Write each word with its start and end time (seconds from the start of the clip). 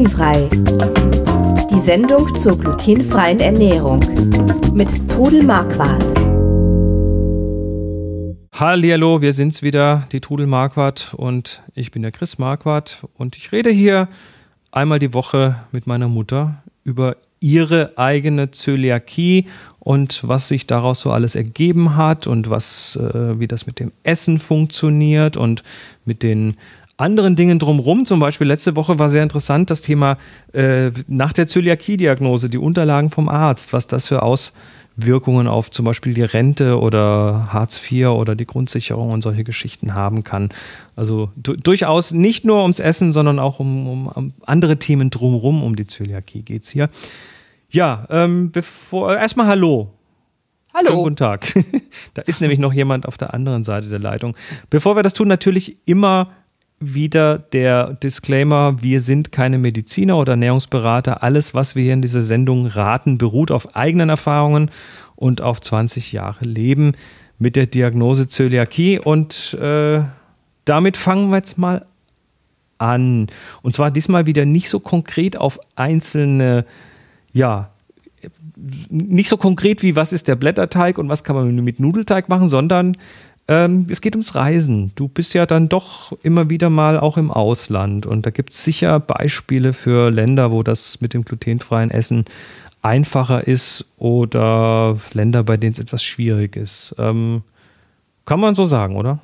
Glutenfrei. 0.00 0.48
Die 1.70 1.78
Sendung 1.78 2.34
zur 2.34 2.58
glutenfreien 2.58 3.38
Ernährung 3.38 4.00
mit 4.72 5.10
Trudel 5.10 5.42
Marquardt. 5.42 6.02
Hallo, 8.54 9.20
wir 9.20 9.34
sind's 9.34 9.62
wieder, 9.62 10.06
die 10.10 10.20
Trudel 10.20 10.46
Marquardt 10.46 11.12
und 11.14 11.62
ich 11.74 11.90
bin 11.90 12.00
der 12.00 12.12
Chris 12.12 12.38
Marquardt 12.38 13.06
und 13.18 13.36
ich 13.36 13.52
rede 13.52 13.68
hier 13.68 14.08
einmal 14.72 15.00
die 15.00 15.12
Woche 15.12 15.56
mit 15.70 15.86
meiner 15.86 16.08
Mutter 16.08 16.62
über 16.82 17.16
ihre 17.38 17.98
eigene 17.98 18.50
Zöliakie 18.52 19.48
und 19.80 20.26
was 20.26 20.48
sich 20.48 20.66
daraus 20.66 21.00
so 21.00 21.10
alles 21.10 21.34
ergeben 21.34 21.96
hat 21.96 22.26
und 22.26 22.48
was, 22.48 22.96
äh, 22.96 23.38
wie 23.38 23.48
das 23.48 23.66
mit 23.66 23.78
dem 23.78 23.92
Essen 24.02 24.38
funktioniert 24.38 25.36
und 25.36 25.62
mit 26.06 26.22
den 26.22 26.56
anderen 27.00 27.36
Dingen 27.36 27.58
drumherum. 27.58 28.04
Zum 28.04 28.20
Beispiel 28.20 28.46
letzte 28.46 28.76
Woche 28.76 28.98
war 28.98 29.08
sehr 29.08 29.22
interessant 29.22 29.70
das 29.70 29.82
Thema 29.82 30.18
äh, 30.52 30.90
nach 31.08 31.32
der 31.32 31.46
Zöliakie-Diagnose, 31.46 32.50
die 32.50 32.58
Unterlagen 32.58 33.10
vom 33.10 33.28
Arzt, 33.28 33.72
was 33.72 33.86
das 33.86 34.06
für 34.06 34.22
Auswirkungen 34.22 35.48
auf 35.48 35.70
zum 35.70 35.84
Beispiel 35.86 36.14
die 36.14 36.22
Rente 36.22 36.78
oder 36.78 37.48
Hartz 37.52 37.80
IV 37.90 38.08
oder 38.08 38.36
die 38.36 38.46
Grundsicherung 38.46 39.10
und 39.10 39.22
solche 39.22 39.44
Geschichten 39.44 39.94
haben 39.94 40.24
kann. 40.24 40.50
Also 40.96 41.30
du 41.36 41.56
durchaus 41.56 42.12
nicht 42.12 42.44
nur 42.44 42.62
ums 42.62 42.80
Essen, 42.80 43.12
sondern 43.12 43.38
auch 43.38 43.58
um, 43.58 43.88
um, 43.88 44.06
um 44.08 44.34
andere 44.44 44.78
Themen 44.78 45.10
drumherum. 45.10 45.62
Um 45.62 45.76
die 45.76 45.86
Zöliakie 45.86 46.42
geht 46.42 46.64
es 46.64 46.70
hier. 46.70 46.88
Ja, 47.70 48.06
ähm, 48.10 48.50
bevor 48.50 49.16
erstmal 49.16 49.46
Hallo. 49.46 49.92
Hallo. 50.72 50.90
Schönen 50.90 51.02
guten 51.02 51.16
Tag. 51.16 51.52
da 52.14 52.22
ist 52.22 52.40
nämlich 52.40 52.60
noch 52.60 52.72
jemand 52.72 53.06
auf 53.06 53.16
der 53.16 53.34
anderen 53.34 53.64
Seite 53.64 53.88
der 53.88 53.98
Leitung. 53.98 54.36
Bevor 54.70 54.94
wir 54.94 55.02
das 55.02 55.14
tun, 55.14 55.26
natürlich 55.26 55.76
immer 55.84 56.30
wieder 56.80 57.38
der 57.38 57.92
Disclaimer, 57.92 58.82
wir 58.82 59.02
sind 59.02 59.32
keine 59.32 59.58
Mediziner 59.58 60.16
oder 60.16 60.32
Ernährungsberater. 60.32 61.22
Alles, 61.22 61.54
was 61.54 61.76
wir 61.76 61.84
hier 61.84 61.92
in 61.92 62.02
dieser 62.02 62.22
Sendung 62.22 62.66
raten, 62.66 63.18
beruht 63.18 63.50
auf 63.50 63.76
eigenen 63.76 64.08
Erfahrungen 64.08 64.70
und 65.14 65.42
auf 65.42 65.60
20 65.60 66.12
Jahre 66.12 66.44
Leben 66.44 66.92
mit 67.38 67.54
der 67.54 67.66
Diagnose 67.66 68.28
Zöliakie. 68.28 68.98
Und 68.98 69.54
äh, 69.60 70.00
damit 70.64 70.96
fangen 70.96 71.28
wir 71.28 71.36
jetzt 71.36 71.58
mal 71.58 71.84
an. 72.78 73.26
Und 73.60 73.76
zwar 73.76 73.90
diesmal 73.90 74.26
wieder 74.26 74.46
nicht 74.46 74.70
so 74.70 74.80
konkret 74.80 75.36
auf 75.36 75.60
einzelne, 75.76 76.64
ja, 77.32 77.70
nicht 78.88 79.28
so 79.28 79.36
konkret 79.36 79.82
wie 79.82 79.96
was 79.96 80.12
ist 80.12 80.28
der 80.28 80.36
Blätterteig 80.36 80.98
und 80.98 81.08
was 81.08 81.24
kann 81.24 81.36
man 81.36 81.54
mit 81.56 81.80
Nudelteig 81.80 82.28
machen, 82.28 82.48
sondern 82.48 82.96
ähm, 83.50 83.88
es 83.90 84.00
geht 84.00 84.14
ums 84.14 84.36
Reisen. 84.36 84.92
Du 84.94 85.08
bist 85.08 85.34
ja 85.34 85.44
dann 85.44 85.68
doch 85.68 86.16
immer 86.22 86.48
wieder 86.50 86.70
mal 86.70 87.00
auch 87.00 87.16
im 87.16 87.32
Ausland 87.32 88.06
und 88.06 88.24
da 88.24 88.30
gibt 88.30 88.52
es 88.52 88.62
sicher 88.62 89.00
Beispiele 89.00 89.72
für 89.72 90.08
Länder, 90.10 90.52
wo 90.52 90.62
das 90.62 91.00
mit 91.00 91.14
dem 91.14 91.24
glutenfreien 91.24 91.90
Essen 91.90 92.26
einfacher 92.80 93.48
ist 93.48 93.92
oder 93.98 94.98
Länder, 95.12 95.42
bei 95.42 95.56
denen 95.56 95.72
es 95.72 95.80
etwas 95.80 96.04
schwierig 96.04 96.54
ist. 96.54 96.94
Ähm, 96.96 97.42
kann 98.24 98.38
man 98.38 98.54
so 98.54 98.64
sagen, 98.64 98.94
oder? 98.94 99.18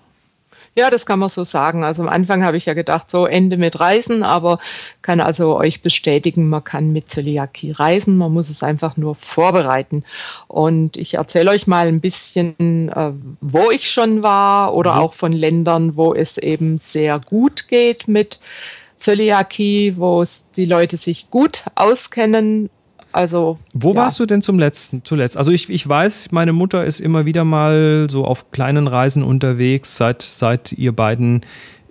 Ja, 0.79 0.91
das 0.91 1.07
kann 1.07 1.19
man 1.19 1.31
so 1.31 1.43
sagen. 1.43 1.85
Also 1.85 2.03
am 2.03 2.09
Anfang 2.11 2.45
habe 2.45 2.59
ich 2.59 2.67
ja 2.67 2.75
gedacht, 2.75 3.11
so 3.11 3.25
Ende 3.25 3.57
mit 3.57 3.81
Reisen, 3.81 4.23
aber 4.23 4.59
kann 5.01 5.21
also 5.21 5.57
euch 5.57 5.81
bestätigen, 5.81 6.51
man 6.51 6.65
kann 6.65 6.93
mit 6.93 7.11
Zöliakie 7.11 7.71
reisen, 7.71 8.19
man 8.19 8.31
muss 8.31 8.51
es 8.51 8.63
einfach 8.63 8.99
nur 8.99 9.15
vorbereiten. 9.15 10.05
Und 10.49 10.99
ich 10.99 11.15
erzähle 11.15 11.51
euch 11.51 11.67
mal 11.67 11.87
ein 11.87 12.03
bisschen, 12.03 12.91
äh, 12.91 13.13
wo 13.41 13.71
ich 13.71 13.91
schon 13.91 14.23
war 14.23 14.75
oder 14.75 14.97
mhm. 14.97 15.01
auch 15.01 15.15
von 15.15 15.33
Ländern, 15.33 15.97
wo 15.97 16.13
es 16.13 16.37
eben 16.37 16.77
sehr 16.77 17.21
gut 17.21 17.69
geht 17.69 18.07
mit 18.07 18.39
Zöliakie, 18.99 19.95
wo 19.97 20.27
die 20.57 20.67
Leute 20.67 20.99
sich 20.99 21.31
gut 21.31 21.65
auskennen 21.75 22.69
also. 23.17 23.59
Wo 23.73 23.93
ja. 23.93 23.97
warst 23.97 24.21
du 24.21 24.27
denn 24.27 24.43
zum 24.43 24.59
letzten, 24.59 25.03
zuletzt? 25.03 25.39
Also 25.39 25.51
ich, 25.51 25.71
ich 25.71 25.89
weiß, 25.89 26.33
meine 26.33 26.53
Mutter 26.53 26.85
ist 26.85 27.01
immer 27.01 27.25
wieder 27.25 27.45
mal 27.45 28.09
so 28.11 28.27
auf 28.27 28.51
kleinen 28.51 28.89
Reisen 28.89 29.23
unterwegs, 29.23 29.97
seit, 29.97 30.21
seit 30.21 30.73
ihr 30.73 30.95
beiden 30.95 31.41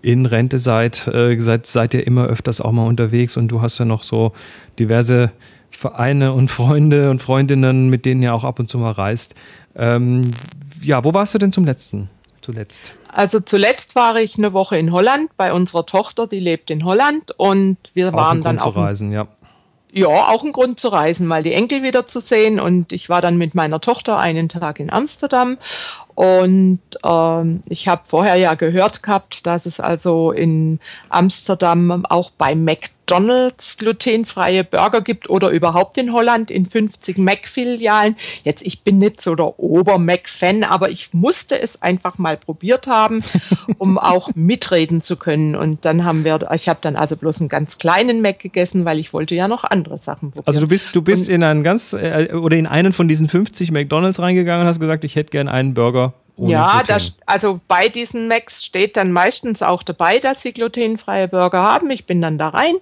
in 0.03 0.27
Rente 0.27 0.59
seid, 0.59 1.07
äh, 1.07 1.39
seid, 1.39 1.65
seid 1.65 1.95
ihr 1.95 2.05
immer 2.05 2.27
öfters 2.27 2.61
auch 2.61 2.71
mal 2.71 2.85
unterwegs 2.85 3.37
und 3.37 3.47
du 3.47 3.63
hast 3.63 3.79
ja 3.79 3.85
noch 3.85 4.03
so 4.03 4.33
diverse 4.77 5.31
Vereine 5.71 6.31
und 6.33 6.51
Freunde 6.51 7.09
und 7.09 7.23
Freundinnen, 7.23 7.89
mit 7.89 8.05
denen 8.05 8.21
ihr 8.21 8.35
auch 8.35 8.43
ab 8.43 8.59
und 8.59 8.69
zu 8.69 8.77
mal 8.77 8.91
reist. 8.91 9.33
Ähm, 9.75 10.29
ja, 10.79 11.03
wo 11.03 11.15
warst 11.15 11.33
du 11.33 11.39
denn 11.39 11.51
zum 11.51 11.65
letzten? 11.65 12.11
Zuletzt? 12.41 12.93
Also 13.11 13.39
zuletzt 13.39 13.95
war 13.95 14.17
ich 14.17 14.37
eine 14.37 14.53
Woche 14.53 14.77
in 14.77 14.91
Holland 14.91 15.31
bei 15.37 15.51
unserer 15.51 15.87
Tochter, 15.87 16.27
die 16.27 16.39
lebt 16.39 16.69
in 16.69 16.85
Holland 16.85 17.31
und 17.37 17.77
wir 17.95 18.09
auch 18.09 18.13
waren 18.13 18.43
dann 18.43 18.59
auch. 18.59 18.75
Reisen, 18.75 19.11
ja. 19.11 19.27
Ja, 19.97 20.09
auch 20.09 20.43
ein 20.43 20.51
Grund 20.51 20.77
zu 20.77 20.89
reisen, 20.89 21.25
mal 21.25 21.41
die 21.41 21.53
Enkel 21.53 21.81
wieder 21.81 22.05
zu 22.05 22.19
sehen. 22.19 22.59
Und 22.59 22.91
ich 22.91 23.07
war 23.07 23.21
dann 23.21 23.37
mit 23.37 23.55
meiner 23.55 23.79
Tochter 23.79 24.17
einen 24.17 24.49
Tag 24.49 24.81
in 24.81 24.91
Amsterdam. 24.91 25.57
Und 26.15 26.79
ähm, 27.03 27.61
ich 27.67 27.89
habe 27.89 28.01
vorher 28.05 28.37
ja 28.37 28.53
gehört 28.53 29.03
gehabt, 29.03 29.45
dass 29.45 29.65
es 29.65 29.81
also 29.81 30.31
in 30.31 30.79
Amsterdam 31.09 32.05
auch 32.05 32.31
bei 32.31 32.55
McDonalds 32.55 33.77
glutenfreie 33.77 34.63
Burger 34.63 35.01
gibt 35.01 35.29
oder 35.29 35.49
überhaupt 35.49 35.97
in 35.97 36.13
Holland 36.13 36.49
in 36.49 36.67
50 36.67 37.17
Mac-Filialen. 37.17 38.15
Jetzt, 38.45 38.65
ich 38.65 38.83
bin 38.83 38.97
nicht 38.97 39.21
so 39.21 39.35
der 39.35 39.59
Ober-Mac-Fan, 39.59 40.63
aber 40.63 40.89
ich 40.89 41.13
musste 41.13 41.59
es 41.59 41.81
einfach 41.81 42.17
mal 42.17 42.37
probiert 42.37 42.87
haben, 42.87 43.21
um 43.77 43.97
auch 43.97 44.29
mitreden 44.35 45.01
zu 45.01 45.17
können. 45.17 45.57
Und 45.57 45.83
dann 45.83 46.05
haben 46.05 46.23
wir, 46.23 46.49
ich 46.53 46.69
habe 46.69 46.79
dann 46.81 46.95
also 46.95 47.17
bloß 47.17 47.41
einen 47.41 47.49
ganz 47.49 47.77
kleinen 47.77 48.21
Mac 48.21 48.39
gegessen, 48.39 48.85
weil 48.85 48.99
ich 48.99 49.11
wollte 49.11 49.35
ja 49.35 49.49
noch 49.49 49.65
andere 49.65 49.97
Sachen 49.97 50.31
probieren. 50.31 50.47
Also 50.47 50.61
du 50.61 50.67
bist, 50.69 50.87
du 50.93 51.01
bist 51.01 51.27
in 51.27 51.43
einen 51.43 51.63
ganz, 51.63 51.91
äh, 51.91 52.29
oder 52.33 52.55
in 52.55 52.67
einen 52.67 52.93
von 52.93 53.09
diesen 53.09 53.27
50 53.27 53.71
McDonalds 53.71 54.19
reingegangen 54.19 54.61
und 54.61 54.69
hast 54.69 54.79
gesagt, 54.79 55.03
ich 55.03 55.17
hätte 55.17 55.31
gern 55.31 55.49
einen 55.49 55.73
Burger 55.73 56.04
ja, 56.37 56.83
das, 56.85 57.17
also 57.25 57.61
bei 57.67 57.87
diesen 57.87 58.27
Macs 58.27 58.65
steht 58.65 58.97
dann 58.97 59.11
meistens 59.11 59.61
auch 59.61 59.83
dabei, 59.83 60.19
dass 60.19 60.41
sie 60.41 60.51
glutenfreie 60.51 61.27
Burger 61.27 61.61
haben. 61.61 61.89
Ich 61.89 62.05
bin 62.05 62.21
dann 62.21 62.37
da 62.37 62.49
rein 62.49 62.75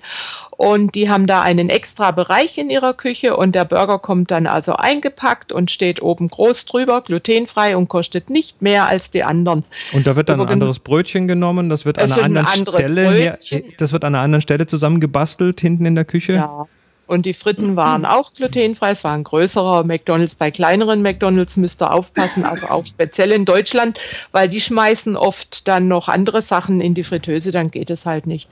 und 0.58 0.96
die 0.96 1.10
haben 1.10 1.28
da 1.28 1.42
einen 1.42 1.70
extra 1.70 2.12
Bereich 2.12 2.58
in 2.58 2.70
ihrer 2.70 2.94
Küche 2.94 3.38
und 3.38 3.54
der 3.54 3.66
Burger 3.66 4.00
kommt 4.00 4.32
dann 4.32 4.48
also 4.48 4.74
eingepackt 4.74 5.52
und 5.52 5.70
steht 5.70 6.02
oben 6.02 6.30
groß 6.30 6.66
drüber, 6.66 7.02
glutenfrei 7.02 7.78
und 7.78 7.90
kostet 7.90 8.30
nicht 8.30 8.62
mehr 8.62 8.88
als 8.88 9.12
die 9.12 9.24
anderen. 9.24 9.66
Und 9.94 10.08
da 10.08 10.16
wird 10.16 10.30
dann 10.30 10.42
ein 10.42 10.48
anderes 10.48 10.80
Brötchen 10.80 11.28
genommen, 11.28 11.70
das 11.70 11.86
wird 11.86 12.00
an 12.00 12.12
einer 12.12 12.50
anderen 12.50 12.84
Stelle, 12.84 13.12
her, 13.12 13.38
das 13.78 13.94
wird 13.94 14.04
an 14.04 14.16
einer 14.16 14.24
anderen 14.24 14.42
Stelle 14.42 14.66
zusammengebastelt 14.66 15.62
hinten 15.62 15.86
in 15.86 15.96
der 15.96 16.06
Küche. 16.06 16.34
Ja. 16.34 16.68
Und 17.14 17.26
die 17.28 17.36
Fritten 17.36 17.76
waren 17.76 18.06
auch 18.06 18.34
glutenfrei. 18.34 18.90
Es 18.90 19.04
war 19.04 19.14
ein 19.14 19.24
größerer 19.24 19.84
McDonalds. 19.84 20.34
Bei 20.34 20.50
kleineren 20.50 21.04
McDonalds 21.04 21.58
müsst 21.58 21.82
ihr 21.82 21.94
aufpassen, 21.94 22.44
also 22.44 22.68
auch 22.68 22.86
speziell 22.86 23.32
in 23.32 23.46
Deutschland, 23.46 24.00
weil 24.32 24.50
die 24.50 24.60
schmeißen 24.60 25.16
oft 25.16 25.68
dann 25.68 25.88
noch 25.88 26.08
andere 26.08 26.42
Sachen 26.42 26.82
in 26.82 26.96
die 26.96 27.04
Fritteuse, 27.04 27.52
dann 27.52 27.70
geht 27.70 27.92
es 27.92 28.08
halt 28.08 28.26
nicht. 28.26 28.50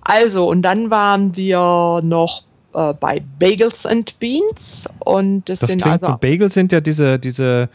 Also, 0.00 0.48
und 0.48 0.62
dann 0.62 0.90
waren 0.90 1.36
wir 1.36 2.00
noch 2.04 2.42
äh, 2.72 2.92
bei 2.94 3.20
Bagels 3.38 3.84
and 3.84 4.18
Beans. 4.20 4.88
Und 5.00 5.48
das, 5.48 5.60
das 5.60 5.70
sind 5.70 5.82
klingt, 5.82 6.02
also. 6.02 6.16
Bagels 6.18 6.54
sind 6.54 6.70
ja 6.70 6.80
diese, 6.80 7.18
diese, 7.18 7.68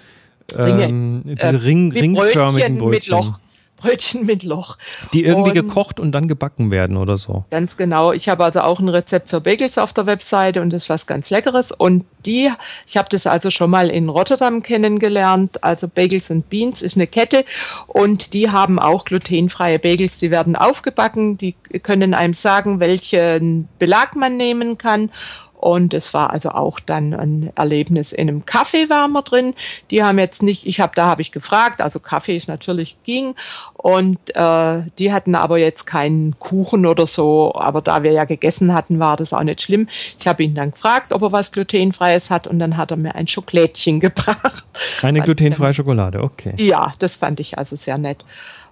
ähm, 0.58 1.24
diese 1.26 1.42
äh, 1.42 1.50
Ring, 1.50 1.92
ringförmigen 1.92 2.78
Brötchen. 2.78 2.90
Mit 2.90 3.08
Loch. 3.08 3.40
Brötchen 3.80 4.26
mit 4.26 4.44
Loch. 4.44 4.78
Die 5.14 5.24
irgendwie 5.24 5.60
und 5.60 5.68
gekocht 5.68 6.00
und 6.00 6.12
dann 6.12 6.28
gebacken 6.28 6.72
werden 6.72 6.98
oder 6.98 7.18
so. 7.18 7.46
Ganz 7.50 7.78
genau. 7.78 8.12
Ich 8.12 8.30
habe 8.30 8.44
also 8.44 8.62
auch 8.62 8.80
ein 8.80 8.90
Rezept 8.90 9.30
für 9.30 9.42
Bagels 9.42 9.78
auf 9.78 9.94
der 9.94 10.06
Webseite 10.06 10.62
und 10.62 10.72
das 10.72 10.84
ist 10.84 10.90
was 10.90 11.08
ganz 11.08 11.30
Leckeres. 11.30 11.72
Und 11.72 12.06
die, 12.26 12.52
ich 12.86 12.98
habe 12.98 13.10
das 13.10 13.26
also 13.26 13.50
schon 13.50 13.70
mal 13.70 13.90
in 13.90 14.10
Rotterdam 14.10 14.62
kennengelernt. 14.62 15.64
Also 15.64 15.88
Bagels 15.88 16.30
and 16.30 16.50
Beans 16.50 16.82
ist 16.82 16.96
eine 16.96 17.08
Kette 17.08 17.46
und 17.88 18.34
die 18.34 18.50
haben 18.50 18.80
auch 18.80 19.06
glutenfreie 19.06 19.80
Bagels. 19.80 20.18
Die 20.18 20.32
werden 20.32 20.56
aufgebacken. 20.56 21.38
Die 21.38 21.54
können 21.82 22.14
einem 22.14 22.34
sagen, 22.34 22.80
welchen 22.80 23.68
Belag 23.80 24.16
man 24.16 24.38
nehmen 24.38 24.78
kann. 24.78 25.12
Und 25.60 25.94
es 25.94 26.14
war 26.14 26.30
also 26.32 26.52
auch 26.52 26.80
dann 26.80 27.14
ein 27.14 27.52
Erlebnis. 27.56 28.14
In 28.14 28.30
einem 28.30 28.46
Kaffee 28.46 28.90
waren 28.90 29.12
wir 29.12 29.24
drin. 29.24 29.54
Die 29.92 30.02
haben 30.02 30.18
jetzt 30.18 30.42
nicht, 30.42 30.66
ich 30.66 30.80
habe, 30.80 30.94
da 30.96 31.08
habe 31.08 31.22
ich 31.22 31.34
gefragt, 31.34 31.82
also 31.82 32.00
Kaffee 32.00 32.38
ist 32.38 32.48
natürlich 32.48 32.96
ging. 33.04 33.36
Und 33.74 34.18
äh, 34.36 34.84
die 34.98 35.12
hatten 35.12 35.36
aber 35.36 35.58
jetzt 35.58 35.86
keinen 35.86 36.40
Kuchen 36.40 36.86
oder 36.86 37.08
so. 37.08 37.54
Aber 37.56 37.82
da 37.82 38.04
wir 38.04 38.14
ja 38.14 38.24
gegessen 38.24 38.74
hatten, 38.74 39.00
war 39.00 39.18
das 39.18 39.34
auch 39.34 39.44
nicht 39.44 39.62
schlimm. 39.62 39.90
Ich 40.18 40.28
habe 40.28 40.44
ihn 40.44 40.56
dann 40.56 40.72
gefragt, 40.72 41.12
ob 41.12 41.24
er 41.24 41.34
was 41.34 41.52
glutenfreies 41.52 42.30
hat, 42.30 42.48
und 42.48 42.60
dann 42.60 42.78
hat 42.78 42.92
er 42.92 42.98
mir 42.98 43.16
ein 43.16 43.28
Schokolädchen 43.28 44.00
gebracht. 44.00 44.64
Eine 45.02 45.22
glutenfreie 45.22 45.74
Schokolade, 45.74 46.24
okay. 46.24 46.54
Ja, 46.58 46.94
das 47.00 47.18
fand 47.18 47.42
ich 47.42 47.58
also 47.58 47.76
sehr 47.76 47.98
nett. 47.98 48.24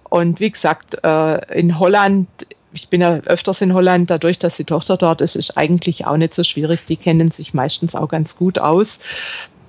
Und 0.08 0.40
wie 0.40 0.50
gesagt, 0.50 0.96
äh, 1.04 1.58
in 1.58 1.78
Holland 1.78 2.28
ich 2.72 2.88
bin 2.88 3.00
ja 3.00 3.20
öfters 3.26 3.60
in 3.60 3.72
Holland, 3.72 4.10
dadurch, 4.10 4.38
dass 4.38 4.56
die 4.56 4.64
Tochter 4.64 4.96
dort 4.96 5.20
ist, 5.20 5.36
ist 5.36 5.56
eigentlich 5.56 6.06
auch 6.06 6.16
nicht 6.16 6.34
so 6.34 6.44
schwierig. 6.44 6.84
Die 6.86 6.96
kennen 6.96 7.30
sich 7.30 7.54
meistens 7.54 7.94
auch 7.94 8.08
ganz 8.08 8.36
gut 8.36 8.58
aus. 8.58 9.00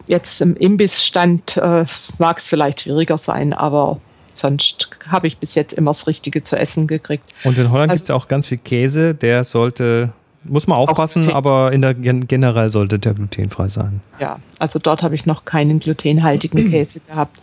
Jetzt 0.07 0.41
im 0.41 0.55
Imbissstand 0.55 1.57
äh, 1.57 1.85
mag 2.17 2.39
es 2.39 2.47
vielleicht 2.47 2.81
schwieriger 2.81 3.17
sein, 3.17 3.53
aber 3.53 3.99
sonst 4.33 4.89
habe 5.07 5.27
ich 5.27 5.37
bis 5.37 5.55
jetzt 5.55 5.73
immer 5.73 5.91
das 5.91 6.07
Richtige 6.07 6.43
zu 6.43 6.57
essen 6.57 6.87
gekriegt. 6.87 7.25
Und 7.43 7.57
in 7.57 7.71
Holland 7.71 7.91
also, 7.91 8.01
gibt 8.01 8.09
es 8.09 8.15
auch 8.15 8.27
ganz 8.27 8.47
viel 8.47 8.57
Käse, 8.57 9.13
der 9.13 9.43
sollte 9.43 10.13
Muss 10.43 10.67
man 10.67 10.77
aufpassen, 10.77 11.31
aber 11.31 11.71
in 11.71 11.81
der, 11.81 11.93
generell 11.93 12.69
sollte 12.69 12.99
der 12.99 13.13
glutenfrei 13.13 13.67
sein. 13.67 14.01
Ja, 14.19 14.39
also 14.57 14.79
dort 14.79 15.03
habe 15.03 15.15
ich 15.15 15.25
noch 15.25 15.45
keinen 15.45 15.79
glutenhaltigen 15.79 16.69
Käse 16.71 17.01
gehabt. 17.01 17.37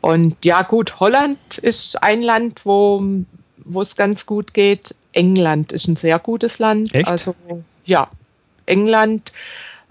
Und 0.00 0.36
ja, 0.44 0.62
gut, 0.62 1.00
Holland 1.00 1.38
ist 1.58 2.02
ein 2.02 2.22
Land, 2.22 2.60
wo, 2.64 3.02
wo 3.66 3.82
es 3.82 3.96
ganz 3.96 4.26
gut 4.26 4.54
geht. 4.54 4.94
England 5.12 5.72
ist 5.72 5.88
ein 5.88 5.96
sehr 5.96 6.18
gutes 6.18 6.58
Land. 6.58 6.94
Echt? 6.94 7.08
Also 7.08 7.34
ja, 7.84 8.08
England, 8.66 9.32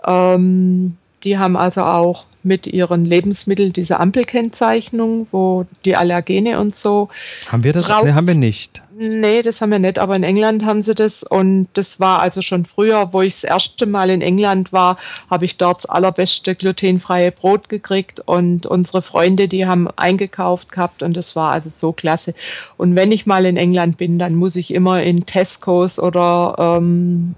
ähm, 0.05 0.97
die 1.23 1.37
haben 1.37 1.57
also 1.57 1.83
auch 1.83 2.25
mit 2.45 2.67
ihren 2.67 3.05
Lebensmitteln 3.05 3.73
diese 3.73 3.99
Ampelkennzeichnung, 3.99 5.27
wo 5.31 5.65
die 5.83 5.95
Allergene 5.95 6.59
und 6.59 6.75
so. 6.75 7.09
Haben 7.47 7.63
wir 7.63 7.73
das? 7.73 7.87
Drauf, 7.87 8.05
nee, 8.05 8.13
haben 8.13 8.27
wir 8.27 8.35
nicht. 8.35 8.81
Nee, 8.97 9.41
das 9.41 9.59
haben 9.59 9.71
wir 9.71 9.79
nicht, 9.79 9.99
aber 9.99 10.15
in 10.15 10.23
England 10.23 10.63
haben 10.63 10.81
sie 10.81 10.95
das 10.95 11.23
und 11.23 11.67
das 11.73 11.99
war 11.99 12.21
also 12.21 12.41
schon 12.41 12.63
früher, 12.63 13.11
wo 13.11 13.21
ich 13.21 13.33
das 13.33 13.43
erste 13.43 13.85
Mal 13.85 14.09
in 14.09 14.21
England 14.21 14.71
war, 14.71 14.97
habe 15.29 15.43
ich 15.43 15.57
dort 15.57 15.79
das 15.79 15.85
allerbeste 15.87 16.55
glutenfreie 16.55 17.33
Brot 17.33 17.67
gekriegt 17.67 18.21
und 18.25 18.65
unsere 18.65 19.01
Freunde, 19.01 19.49
die 19.49 19.65
haben 19.65 19.89
eingekauft 19.97 20.71
gehabt 20.71 21.03
und 21.03 21.17
das 21.17 21.35
war 21.35 21.51
also 21.51 21.69
so 21.69 21.91
klasse. 21.91 22.33
Und 22.77 22.95
wenn 22.95 23.11
ich 23.11 23.25
mal 23.25 23.45
in 23.45 23.57
England 23.57 23.97
bin, 23.97 24.17
dann 24.17 24.35
muss 24.35 24.55
ich 24.55 24.73
immer 24.73 25.03
in 25.03 25.25
Tesco's 25.25 25.99
oder 25.99 26.77
ähm, 26.77 27.35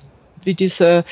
wie 0.48 0.56
diese 0.56 1.06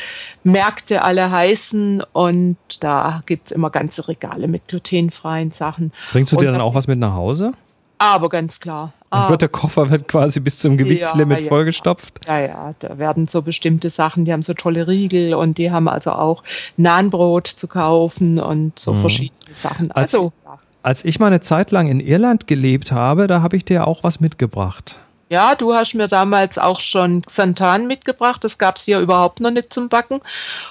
Märkte 0.43 1.03
alle 1.03 1.29
heißen. 1.29 2.03
Und 2.13 2.57
da 2.79 3.21
gibt 3.27 3.47
es 3.47 3.51
immer 3.51 3.69
ganze 3.69 4.07
Regale 4.07 4.47
mit 4.47 4.67
glutenfreien 4.67 5.51
Sachen. 5.51 5.91
Bringst 6.11 6.31
du 6.31 6.37
dir 6.37 6.51
dann 6.51 6.61
auch 6.61 6.73
was 6.73 6.87
mit 6.87 6.97
nach 6.97 7.13
Hause? 7.13 7.51
Aber 7.97 8.29
ganz 8.29 8.59
klar. 8.59 8.93
Ah. 9.09 9.29
Wird 9.29 9.41
der 9.41 9.49
Koffer 9.49 9.89
wird 9.89 10.07
quasi 10.07 10.39
bis 10.39 10.59
zum 10.59 10.77
Gewichtslimit 10.77 11.41
ja, 11.41 11.47
vollgestopft? 11.47 12.19
Ja, 12.27 12.39
ja, 12.39 12.75
da 12.79 12.97
werden 12.97 13.27
so 13.27 13.41
bestimmte 13.41 13.89
Sachen, 13.89 14.25
die 14.25 14.33
haben 14.33 14.43
so 14.43 14.53
tolle 14.53 14.87
Riegel 14.87 15.33
und 15.33 15.57
die 15.57 15.71
haben 15.71 15.87
also 15.87 16.11
auch 16.11 16.43
Nahenbrot 16.75 17.47
zu 17.47 17.67
kaufen 17.67 18.39
und 18.39 18.77
so 18.77 18.93
mhm. 18.93 19.01
verschiedene 19.01 19.53
Sachen. 19.53 19.91
Also, 19.91 20.33
als, 20.43 20.59
als 20.83 21.05
ich 21.05 21.19
mal 21.19 21.27
eine 21.27 21.39
Zeit 21.39 21.71
lang 21.71 21.87
in 21.87 22.01
Irland 22.01 22.47
gelebt 22.47 22.91
habe, 22.91 23.27
da 23.27 23.41
habe 23.41 23.55
ich 23.55 23.63
dir 23.63 23.87
auch 23.87 24.03
was 24.03 24.19
mitgebracht. 24.19 24.99
Ja, 25.29 25.55
du 25.55 25.73
hast 25.73 25.95
mir 25.95 26.07
damals 26.07 26.57
auch 26.57 26.79
schon 26.79 27.23
Xanthan 27.23 27.87
mitgebracht. 27.87 28.43
Das 28.43 28.59
gab 28.59 28.77
es 28.77 28.83
hier 28.83 28.99
überhaupt 28.99 29.39
noch 29.39 29.49
nicht 29.49 29.73
zum 29.73 29.89
Backen. 29.89 30.21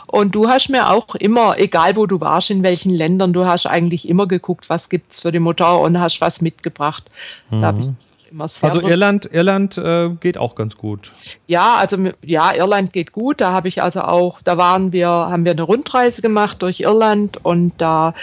Und 0.06 0.34
du 0.34 0.48
hast 0.48 0.68
mir 0.68 0.90
auch 0.90 1.16
immer, 1.16 1.58
egal 1.58 1.96
wo 1.96 2.06
du 2.06 2.20
warst, 2.20 2.50
in 2.50 2.62
welchen 2.62 2.90
Ländern, 2.90 3.32
du 3.32 3.46
hast 3.46 3.66
eigentlich 3.66 4.08
immer 4.08 4.28
geguckt, 4.28 4.70
was 4.70 4.88
gibt's 4.88 5.20
für 5.20 5.32
die 5.32 5.40
Mutter 5.40 5.80
und 5.80 5.98
hast 5.98 6.20
was 6.20 6.40
mitgebracht. 6.40 7.04
Mhm. 7.50 7.60
Da 7.62 7.74
ich 7.78 8.30
immer 8.30 8.48
sehr 8.48 8.68
also 8.68 8.80
Irland, 8.80 9.28
Irland 9.32 9.76
äh, 9.76 10.10
geht 10.20 10.38
auch 10.38 10.54
ganz 10.54 10.76
gut. 10.76 11.12
Ja, 11.48 11.74
also 11.74 11.96
ja, 12.22 12.54
Irland 12.54 12.92
geht 12.92 13.10
gut. 13.10 13.40
Da 13.40 13.52
habe 13.52 13.66
ich 13.66 13.82
also 13.82 14.02
auch, 14.02 14.40
da 14.44 14.56
waren 14.56 14.92
wir, 14.92 15.08
haben 15.08 15.44
wir 15.44 15.52
eine 15.52 15.62
Rundreise 15.62 16.22
gemacht 16.22 16.62
durch 16.62 16.80
Irland 16.80 17.44
und 17.44 17.72
da 17.78 18.14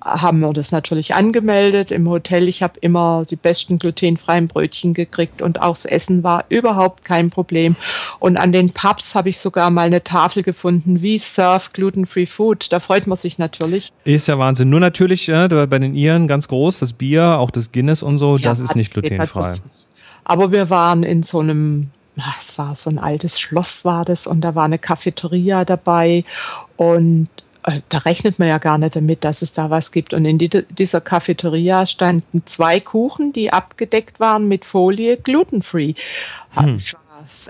haben 0.00 0.40
wir 0.40 0.52
das 0.52 0.72
natürlich 0.72 1.14
angemeldet 1.14 1.90
im 1.90 2.08
Hotel. 2.08 2.48
Ich 2.48 2.62
habe 2.62 2.74
immer 2.80 3.24
die 3.28 3.36
besten 3.36 3.78
glutenfreien 3.78 4.48
Brötchen 4.48 4.94
gekriegt 4.94 5.42
und 5.42 5.60
auch 5.60 5.74
das 5.74 5.84
Essen 5.84 6.22
war 6.22 6.44
überhaupt 6.48 7.04
kein 7.04 7.30
Problem. 7.30 7.76
Und 8.18 8.36
an 8.36 8.52
den 8.52 8.70
Pubs 8.70 9.14
habe 9.14 9.28
ich 9.28 9.38
sogar 9.38 9.70
mal 9.70 9.86
eine 9.86 10.04
Tafel 10.04 10.42
gefunden, 10.42 11.02
wie 11.02 11.18
Surf 11.18 11.72
Gluten-Free 11.72 12.26
Food. 12.26 12.72
Da 12.72 12.80
freut 12.80 13.06
man 13.06 13.18
sich 13.18 13.38
natürlich. 13.38 13.90
Ist 14.04 14.28
ja 14.28 14.38
Wahnsinn. 14.38 14.70
Nur 14.70 14.80
natürlich 14.80 15.28
äh, 15.28 15.48
bei 15.48 15.78
den 15.78 15.94
Iren 15.94 16.28
ganz 16.28 16.48
groß, 16.48 16.78
das 16.78 16.92
Bier, 16.92 17.38
auch 17.38 17.50
das 17.50 17.72
Guinness 17.72 18.02
und 18.02 18.18
so, 18.18 18.36
ja, 18.36 18.50
das 18.50 18.60
ist 18.60 18.76
nicht 18.76 18.92
glutenfrei. 18.92 19.54
Aber 20.24 20.52
wir 20.52 20.70
waren 20.70 21.02
in 21.02 21.22
so 21.22 21.40
einem 21.40 21.90
es 22.40 22.58
war 22.58 22.74
so 22.74 22.90
ein 22.90 22.98
altes 22.98 23.38
Schloss 23.38 23.84
war 23.84 24.04
das 24.04 24.26
und 24.26 24.40
da 24.40 24.54
war 24.54 24.64
eine 24.64 24.78
Cafeteria 24.78 25.64
dabei 25.64 26.24
und 26.76 27.28
da 27.88 27.98
rechnet 27.98 28.38
man 28.38 28.48
ja 28.48 28.58
gar 28.58 28.78
nicht 28.78 28.96
damit, 28.96 29.24
dass 29.24 29.42
es 29.42 29.52
da 29.52 29.70
was 29.70 29.92
gibt. 29.92 30.14
Und 30.14 30.24
in 30.24 30.38
die, 30.38 30.48
dieser 30.48 31.00
Cafeteria 31.00 31.86
standen 31.86 32.42
zwei 32.46 32.80
Kuchen, 32.80 33.32
die 33.32 33.52
abgedeckt 33.52 34.20
waren 34.20 34.48
mit 34.48 34.64
Folie, 34.64 35.16
glutenfree. 35.16 35.94
Hm. 36.54 36.76
Ich 36.76 36.94
war 36.94 37.00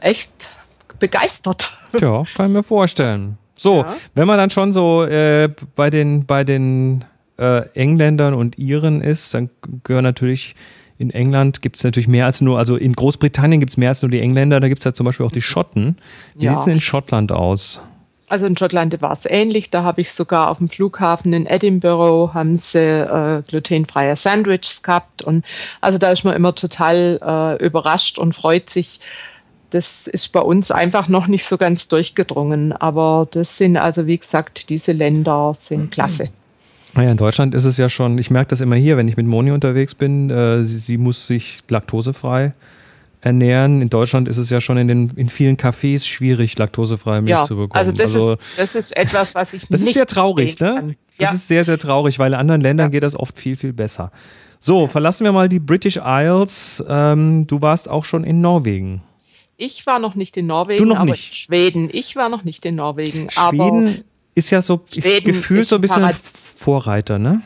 echt 0.01 0.51
begeistert. 0.99 1.77
Ja, 2.01 2.25
kann 2.35 2.47
ich 2.47 2.53
mir 2.53 2.63
vorstellen. 2.63 3.39
So, 3.55 3.83
ja. 3.83 3.97
wenn 4.15 4.27
man 4.27 4.39
dann 4.39 4.51
schon 4.51 4.73
so 4.73 5.05
äh, 5.05 5.49
bei 5.75 5.91
den, 5.91 6.27
bei 6.27 6.45
den 6.45 7.05
äh, 7.39 7.69
Engländern 7.75 8.35
und 8.35 8.59
Iren 8.59 9.01
ist, 9.01 9.35
dann 9.35 9.51
gehören 9.85 10.05
natürlich 10.05 10.55
in 10.99 11.11
England 11.11 11.63
gibt 11.63 11.77
es 11.77 11.85
natürlich 11.85 12.09
mehr 12.09 12.27
als 12.27 12.41
nur, 12.41 12.59
also 12.59 12.77
in 12.77 12.93
Großbritannien 12.93 13.61
gibt 13.61 13.71
es 13.71 13.77
mehr 13.77 13.91
als 13.91 14.03
nur 14.03 14.11
die 14.11 14.21
Engländer, 14.21 14.59
da 14.59 14.69
gibt 14.69 14.81
es 14.81 14.85
ja 14.85 14.93
zum 14.93 15.07
Beispiel 15.07 15.25
auch 15.25 15.33
die 15.33 15.43
Schotten. 15.43 15.97
Wie 16.35 16.47
ja. 16.47 16.51
sieht 16.51 16.59
es 16.59 16.65
denn 16.65 16.75
in 16.75 16.81
Schottland 16.81 17.31
aus? 17.31 17.81
Also 18.29 18.47
in 18.47 18.57
Schottland 18.57 19.01
war 19.01 19.13
es 19.13 19.25
ähnlich. 19.27 19.71
Da 19.71 19.83
habe 19.83 20.01
ich 20.01 20.13
sogar 20.13 20.51
auf 20.51 20.59
dem 20.59 20.69
Flughafen 20.69 21.33
in 21.33 21.47
Edinburgh 21.47 22.35
haben 22.35 22.59
sie 22.59 22.79
äh, 22.79 23.43
glutenfreie 23.47 24.17
Sandwiches 24.17 24.83
gehabt. 24.83 25.23
Und 25.23 25.45
also 25.81 25.99
da 25.99 26.11
ist 26.11 26.25
man 26.25 26.35
immer 26.35 26.55
total 26.55 27.21
äh, 27.61 27.65
überrascht 27.65 28.19
und 28.19 28.35
freut 28.35 28.71
sich. 28.71 29.01
Das 29.71 30.07
ist 30.07 30.29
bei 30.29 30.41
uns 30.41 30.71
einfach 30.71 31.09
noch 31.09 31.27
nicht 31.27 31.45
so 31.45 31.59
ganz 31.59 31.89
durchgedrungen. 31.89 32.73
Aber 32.73 33.29
das 33.31 33.57
sind 33.57 33.77
also, 33.77 34.07
wie 34.07 34.19
gesagt, 34.19 34.69
diese 34.69 34.93
Länder 34.93 35.55
sind 35.59 35.91
klasse. 35.91 36.31
Naja, 36.95 37.11
in 37.11 37.17
Deutschland 37.17 37.55
ist 37.55 37.65
es 37.65 37.77
ja 37.77 37.89
schon, 37.89 38.19
ich 38.19 38.31
merke 38.31 38.49
das 38.49 38.61
immer 38.61 38.77
hier, 38.77 38.97
wenn 38.97 39.09
ich 39.09 39.17
mit 39.17 39.27
Moni 39.27 39.51
unterwegs 39.51 39.95
bin, 39.95 40.31
äh, 40.31 40.65
sie, 40.65 40.79
sie 40.79 40.99
muss 40.99 41.27
sich 41.27 41.59
laktosefrei 41.69 42.55
ernähren. 43.21 43.83
In 43.83 43.91
Deutschland 43.91 44.29
ist 44.29 44.37
es 44.39 44.51
ja 44.51 44.61
schon 44.61 44.79
in, 44.79 44.89
den, 44.89 45.11
in 45.17 45.29
vielen 45.29 45.57
Cafés 45.57 46.05
schwierig, 46.05 46.57
laktosefreie 46.59 47.21
Milch 47.21 47.31
ja, 47.31 47.45
zu 47.45 47.57
bekommen. 47.57 47.73
Also 47.73 47.93
das, 47.93 48.15
also, 48.15 48.33
ist, 48.33 48.59
das 48.59 48.75
ist 48.75 48.97
etwas, 48.97 49.35
was 49.35 49.53
ich 49.55 49.67
das 49.71 49.81
nicht 49.81 49.89
ist 49.89 49.95
sehr 49.95 50.07
traurig, 50.07 50.59
ne? 50.61 50.97
Das 51.19 51.31
ja. 51.31 51.35
ist 51.35 51.49
sehr, 51.49 51.65
sehr 51.65 51.79
traurig, 51.79 52.19
weil 52.19 52.33
in 52.33 52.39
anderen 52.39 52.61
Ländern 52.61 52.87
ja. 52.87 52.91
geht 52.91 53.03
das 53.03 53.17
oft 53.17 53.37
viel, 53.37 53.57
viel 53.57 53.73
besser. 53.73 54.13
So, 54.61 54.87
verlassen 54.87 55.25
wir 55.25 55.33
mal 55.33 55.49
die 55.49 55.61
British 55.61 55.99
Isles. 56.03 56.85
Ähm, 56.89 57.47
du 57.47 57.63
warst 57.63 57.89
auch 57.89 58.05
schon 58.05 58.25
in 58.25 58.41
Norwegen. 58.41 59.03
Ich 59.57 59.87
war 59.87 59.99
noch 59.99 60.15
nicht 60.15 60.37
in 60.37 60.47
Norwegen, 60.47 60.85
du 60.85 60.89
noch 60.89 61.01
aber 61.01 61.11
nicht. 61.13 61.31
in 61.31 61.35
Schweden. 61.35 61.91
Ich 61.93 62.15
war 62.15 62.29
noch 62.29 62.45
nicht 62.45 62.65
in 62.65 62.77
Norwegen. 62.77 63.29
Schweden 63.31 64.05
ist 64.35 64.51
ja 64.51 64.63
so 64.63 64.81
gefühlt 64.93 65.67
so 65.67 65.77
ein 65.77 65.81
bisschen 65.81 66.09
Vorreiter, 66.57 67.19
ne? 67.19 67.43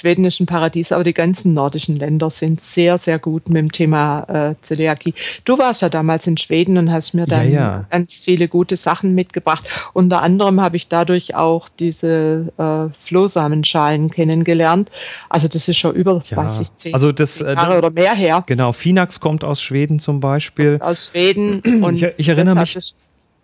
Schwedischen 0.00 0.46
Paradies, 0.46 0.92
aber 0.92 1.04
die 1.04 1.14
ganzen 1.14 1.54
nordischen 1.54 1.96
Länder 1.96 2.30
sind 2.30 2.60
sehr, 2.60 2.98
sehr 2.98 3.18
gut 3.18 3.48
mit 3.48 3.58
dem 3.58 3.72
Thema 3.72 4.50
äh, 4.50 4.54
Zöliakie. 4.62 5.14
Du 5.44 5.58
warst 5.58 5.82
ja 5.82 5.88
damals 5.88 6.26
in 6.26 6.36
Schweden 6.36 6.78
und 6.78 6.90
hast 6.90 7.12
mir 7.12 7.26
dann 7.26 7.50
ja, 7.50 7.60
ja. 7.60 7.86
ganz 7.90 8.14
viele 8.14 8.48
gute 8.48 8.76
Sachen 8.76 9.14
mitgebracht. 9.14 9.64
Unter 9.92 10.22
anderem 10.22 10.60
habe 10.60 10.76
ich 10.76 10.88
dadurch 10.88 11.34
auch 11.34 11.68
diese 11.68 12.52
äh, 12.56 13.06
Flohsamenschalen 13.06 14.10
kennengelernt. 14.10 14.90
Also 15.28 15.48
das 15.48 15.68
ist 15.68 15.76
schon 15.76 15.94
über, 15.94 16.22
ja. 16.28 16.36
weiß 16.36 16.60
ich, 16.60 16.74
zehn, 16.74 16.94
also 16.94 17.12
das, 17.12 17.40
äh, 17.40 17.52
Jahre 17.52 17.78
oder 17.78 17.90
mehr 17.90 18.14
her. 18.14 18.42
Genau, 18.46 18.72
Finax 18.72 19.20
kommt 19.20 19.44
aus 19.44 19.60
Schweden 19.60 20.00
zum 20.00 20.20
Beispiel. 20.20 20.78
Kommt 20.78 20.90
aus 20.90 21.10
Schweden. 21.12 21.60
Und 21.84 21.96
ich, 21.96 22.06
ich 22.16 22.28
erinnere 22.28 22.56
mich. 22.56 22.76
Ich, 22.76 22.94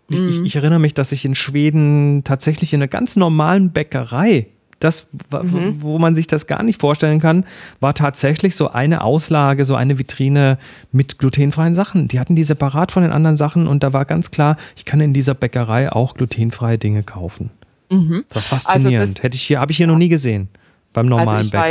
ich, 0.08 0.20
mhm. 0.20 0.44
ich, 0.44 0.54
erinnere 0.54 0.78
mich, 0.78 0.94
dass 0.94 1.10
ich 1.10 1.25
in 1.25 1.34
Schweden 1.34 2.22
tatsächlich 2.25 2.72
in 2.72 2.80
einer 2.80 2.88
ganz 2.88 3.16
normalen 3.16 3.72
Bäckerei 3.72 4.46
das, 4.78 5.06
mhm. 5.30 5.80
wo 5.80 5.99
man 5.99 6.14
sich 6.14 6.26
das 6.26 6.47
gar 6.47 6.62
nicht 6.62 6.80
vorstellen 6.80 7.21
kann, 7.21 7.45
war 7.80 7.95
tatsächlich 7.95 8.56
so 8.56 8.71
eine 8.71 9.02
Auslage, 9.02 9.64
so 9.64 9.75
eine 9.75 9.99
Vitrine 9.99 10.59
mit 10.92 11.18
glutenfreien 11.18 11.75
Sachen. 11.75 12.09
Die 12.09 12.21
hatten 12.21 12.37
die 12.37 12.45
separat 12.45 12.92
von 12.92 13.02
den 13.02 13.12
anderen 13.12 13.37
Sachen 13.37 13.66
und 13.66 13.83
da 13.83 13.92
war 13.92 14.04
ganz 14.04 14.30
klar, 14.30 14.56
ich 14.76 14.85
kann 14.85 15.00
in 15.00 15.14
dieser 15.14 15.35
Bäckerei 15.35 15.90
auch 15.90 16.14
glutenfreie 16.14 16.78
Dinge 16.78 17.02
kaufen. 17.02 17.50
Mhm. 17.90 18.25
Das 18.28 18.50
war 18.50 18.59
faszinierend. 18.59 19.16
Also 19.16 19.23
Hätte 19.23 19.37
ich 19.37 19.42
hier, 19.42 19.61
habe 19.61 19.73
ich 19.73 19.78
hier 19.78 19.87
ja. 19.87 19.92
noch 19.92 19.99
nie 19.99 20.09
gesehen 20.09 20.49
beim 20.92 21.06
normalen 21.06 21.28
also 21.28 21.47
ich 21.47 21.50
Bäcker. 21.52 21.64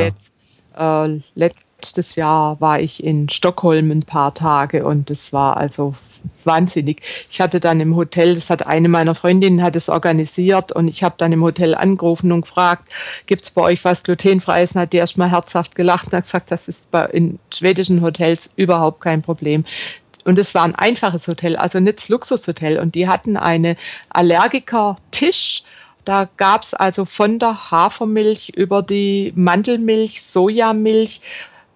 War 0.78 1.10
jetzt, 1.12 1.16
äh, 1.16 1.22
letztes 1.36 2.16
Jahr 2.16 2.60
war 2.60 2.80
ich 2.80 3.04
in 3.04 3.30
Stockholm 3.30 3.92
ein 3.92 4.04
paar 4.04 4.34
Tage 4.34 4.86
und 4.86 5.12
es 5.12 5.32
war 5.32 5.58
also 5.58 5.96
wahnsinnig. 6.44 7.01
Ich 7.29 7.41
hatte 7.41 7.60
dann 7.60 7.79
im 7.79 7.96
Hotel, 7.96 8.36
das 8.36 8.50
hat 8.50 8.65
eine 8.65 8.89
meiner 8.89 9.15
Freundinnen 9.15 9.63
hat 9.63 9.75
es 9.75 9.89
organisiert 9.89 10.72
und 10.72 10.88
ich 10.88 11.03
habe 11.03 11.15
dann 11.17 11.32
im 11.32 11.44
Hotel 11.44 11.75
angerufen 11.75 12.32
und 12.32 12.41
gefragt, 12.41 12.88
gibt 13.25 13.46
es 13.46 13.51
bei 13.51 13.62
euch 13.62 13.84
was 13.84 14.03
glutenfreies? 14.03 14.74
Und 14.74 14.82
hat 14.82 14.94
die 14.94 14.98
erstmal 14.98 15.32
herzhaft 15.32 15.75
gelacht 15.75 16.08
und 16.08 16.13
hat 16.13 16.24
gesagt, 16.24 16.51
das 16.51 16.67
ist 16.67 16.89
bei, 16.91 17.05
in 17.05 17.39
schwedischen 17.53 18.01
Hotels 18.01 18.51
überhaupt 18.55 19.01
kein 19.01 19.22
Problem. 19.22 19.65
Und 20.25 20.39
es 20.39 20.55
war 20.55 20.63
ein 20.63 20.75
einfaches 20.75 21.27
Hotel, 21.27 21.55
also 21.55 21.79
nicht 21.79 22.00
das 22.00 22.10
Luxushotel. 22.10 22.79
Und 22.79 22.96
die 22.96 23.08
hatten 23.08 23.38
eine 23.38 23.77
Allergiker-Tisch. 24.10 25.63
Da 26.03 26.27
gab 26.38 26.63
es 26.63 26.74
also 26.74 27.05
von 27.05 27.39
der 27.39 27.72
Hafermilch 27.72 28.50
über 28.55 28.82
die 28.82 29.34
Mandelmilch, 29.36 30.24
Sojamilch, 30.24 31.22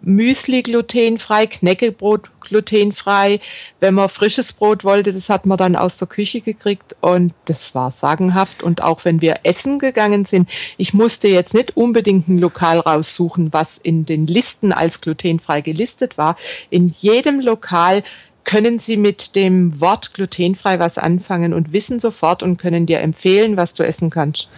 Müsli 0.01 0.63
glutenfrei, 0.63 1.47
Knäckebrot 1.47 2.29
glutenfrei. 2.41 3.39
Wenn 3.79 3.93
man 3.93 4.09
frisches 4.09 4.53
Brot 4.53 4.83
wollte, 4.83 5.11
das 5.11 5.29
hat 5.29 5.45
man 5.45 5.57
dann 5.57 5.75
aus 5.75 5.97
der 5.97 6.07
Küche 6.07 6.41
gekriegt 6.41 6.95
und 7.01 7.33
das 7.45 7.75
war 7.75 7.91
sagenhaft. 7.91 8.63
Und 8.63 8.81
auch 8.81 9.05
wenn 9.05 9.21
wir 9.21 9.41
essen 9.43 9.79
gegangen 9.79 10.25
sind, 10.25 10.49
ich 10.77 10.93
musste 10.93 11.27
jetzt 11.27 11.53
nicht 11.53 11.77
unbedingt 11.77 12.27
ein 12.27 12.39
Lokal 12.39 12.79
raussuchen, 12.79 13.53
was 13.53 13.77
in 13.77 14.05
den 14.05 14.27
Listen 14.27 14.71
als 14.71 15.01
glutenfrei 15.01 15.61
gelistet 15.61 16.17
war. 16.17 16.37
In 16.69 16.93
jedem 16.99 17.39
Lokal 17.39 18.03
können 18.43 18.79
sie 18.79 18.97
mit 18.97 19.35
dem 19.35 19.79
Wort 19.79 20.13
glutenfrei 20.13 20.79
was 20.79 20.97
anfangen 20.97 21.53
und 21.53 21.73
wissen 21.73 21.99
sofort 21.99 22.41
und 22.41 22.57
können 22.57 22.85
dir 22.85 22.99
empfehlen, 22.99 23.57
was 23.57 23.73
du 23.73 23.83
essen 23.83 24.09
kannst. 24.09 24.49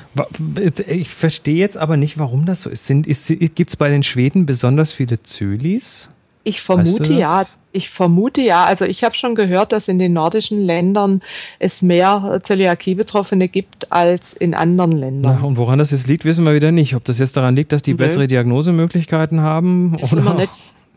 Ich 0.87 1.09
verstehe 1.09 1.57
jetzt 1.57 1.77
aber 1.77 1.97
nicht, 1.97 2.17
warum 2.17 2.45
das 2.45 2.61
so 2.61 2.69
ist. 2.69 2.89
ist 2.89 3.27
Gibt 3.27 3.69
es 3.69 3.75
bei 3.75 3.89
den 3.89 4.03
Schweden 4.03 4.45
besonders 4.45 4.93
viele 4.93 5.21
Zölis? 5.23 6.09
Ich 6.43 6.61
vermute 6.61 6.99
weißt 6.99 7.09
du 7.09 7.13
ja. 7.13 7.45
Ich 7.73 7.89
vermute 7.89 8.41
ja. 8.41 8.65
Also 8.65 8.85
ich 8.85 9.03
habe 9.03 9.15
schon 9.15 9.35
gehört, 9.35 9.71
dass 9.71 9.87
in 9.87 9.97
den 9.97 10.13
nordischen 10.13 10.61
Ländern 10.61 11.21
es 11.59 11.81
mehr 11.81 12.41
Zöliakie-Betroffene 12.43 13.47
gibt 13.47 13.91
als 13.91 14.33
in 14.33 14.53
anderen 14.53 14.91
Ländern. 14.91 15.37
Na, 15.39 15.47
und 15.47 15.55
woran 15.57 15.79
das 15.79 15.91
jetzt 15.91 16.07
liegt, 16.07 16.25
wissen 16.25 16.43
wir 16.45 16.53
wieder 16.53 16.71
nicht. 16.71 16.95
Ob 16.95 17.05
das 17.05 17.19
jetzt 17.19 17.37
daran 17.37 17.55
liegt, 17.55 17.71
dass 17.71 17.81
die 17.81 17.91
Nö. 17.91 17.97
bessere 17.97 18.27
Diagnosemöglichkeiten 18.27 19.39
haben 19.41 19.95
das 19.99 20.11
oder 20.11 20.33
nicht, 20.33 20.51